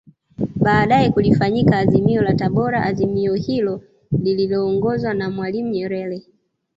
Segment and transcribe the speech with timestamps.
[0.55, 3.81] Baadae kulifanyika Azimio la Tabora Azimio hilo
[4.11, 6.21] liliongozwa na Mwalimu Nyerere